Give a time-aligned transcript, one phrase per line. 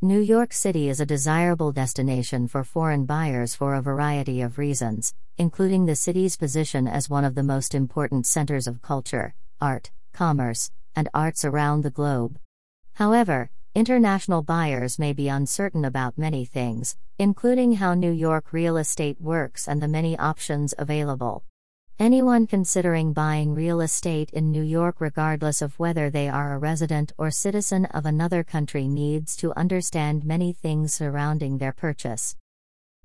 [0.00, 5.12] New York City is a desirable destination for foreign buyers for a variety of reasons,
[5.38, 10.70] including the city's position as one of the most important centers of culture, art, commerce,
[10.94, 12.38] and arts around the globe.
[12.92, 19.20] However, international buyers may be uncertain about many things, including how New York real estate
[19.20, 21.42] works and the many options available.
[22.00, 27.12] Anyone considering buying real estate in New York, regardless of whether they are a resident
[27.18, 32.36] or citizen of another country, needs to understand many things surrounding their purchase.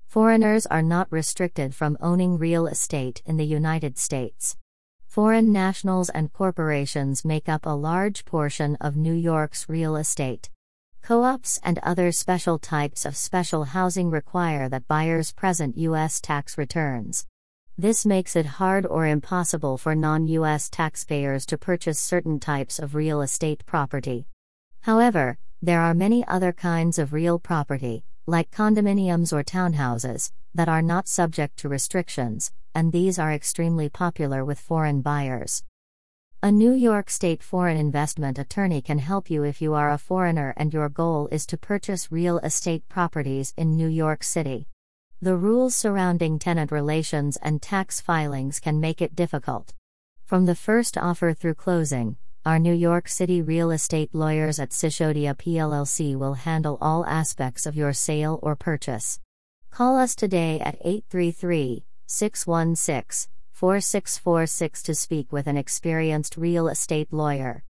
[0.06, 4.56] Foreigners are not restricted from owning real estate in the United States.
[5.08, 10.50] Foreign nationals and corporations make up a large portion of New York's real estate.
[11.02, 16.20] Co ops and other special types of special housing require that buyers present U.S.
[16.20, 17.26] tax returns.
[17.76, 22.94] This makes it hard or impossible for non US taxpayers to purchase certain types of
[22.94, 24.28] real estate property.
[24.82, 30.82] However, there are many other kinds of real property, like condominiums or townhouses, that are
[30.82, 35.64] not subject to restrictions, and these are extremely popular with foreign buyers.
[36.44, 40.54] A New York State foreign investment attorney can help you if you are a foreigner
[40.56, 44.68] and your goal is to purchase real estate properties in New York City.
[45.24, 49.72] The rules surrounding tenant relations and tax filings can make it difficult.
[50.26, 55.34] From the first offer through closing, our New York City real estate lawyers at Sishodia
[55.34, 59.18] PLLC will handle all aspects of your sale or purchase.
[59.70, 67.64] Call us today at 833 616 4646 to speak with an experienced real estate lawyer.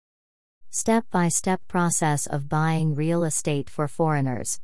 [0.71, 4.59] Step by step process of buying real estate for foreigners.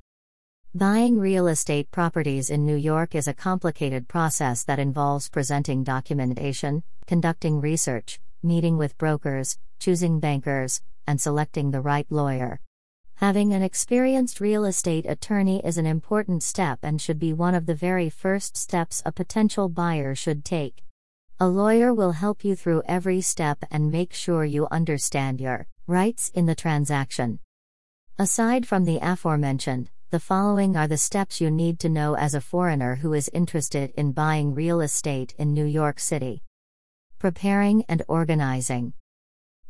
[0.72, 6.84] Buying real estate properties in New York is a complicated process that involves presenting documentation,
[7.08, 12.60] conducting research, meeting with brokers, choosing bankers, and selecting the right lawyer.
[13.16, 17.66] Having an experienced real estate attorney is an important step and should be one of
[17.66, 20.84] the very first steps a potential buyer should take.
[21.40, 26.30] A lawyer will help you through every step and make sure you understand your rights
[26.32, 27.40] in the transaction.
[28.20, 32.40] Aside from the aforementioned, the following are the steps you need to know as a
[32.40, 36.42] foreigner who is interested in buying real estate in New York City.
[37.20, 38.92] Preparing and organizing.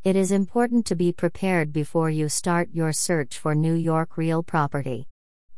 [0.02, 4.42] It is important to be prepared before you start your search for New York real
[4.42, 5.06] property.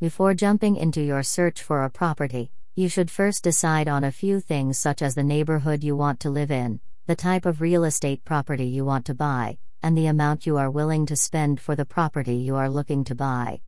[0.01, 4.41] Before jumping into your search for a property, you should first decide on a few
[4.41, 8.25] things such as the neighborhood you want to live in, the type of real estate
[8.25, 11.85] property you want to buy, and the amount you are willing to spend for the
[11.85, 13.61] property you are looking to buy.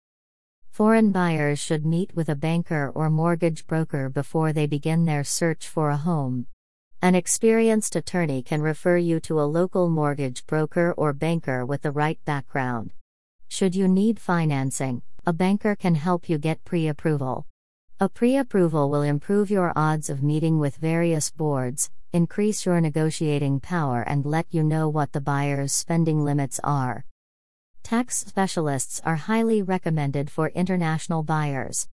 [0.75, 5.69] Foreign buyers should meet with a banker or mortgage broker before they begin their search
[5.69, 6.49] for a home.
[7.01, 11.93] An experienced attorney can refer you to a local mortgage broker or banker with the
[11.93, 12.91] right background.
[13.47, 17.47] Should you need financing, a banker can help you get pre approval.
[18.01, 23.61] A pre approval will improve your odds of meeting with various boards, increase your negotiating
[23.61, 27.05] power, and let you know what the buyer's spending limits are.
[27.85, 31.87] Tax specialists are highly recommended for international buyers.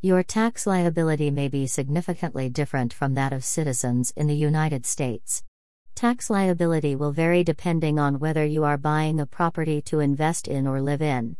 [0.00, 5.44] Your tax liability may be significantly different from that of citizens in the United States.
[5.94, 10.66] Tax liability will vary depending on whether you are buying a property to invest in
[10.66, 11.34] or live in.